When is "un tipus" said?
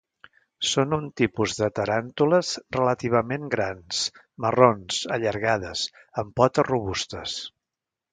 0.95-1.57